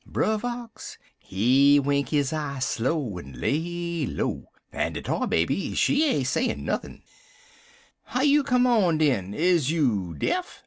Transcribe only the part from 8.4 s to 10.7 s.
come on, den? Is you deaf?'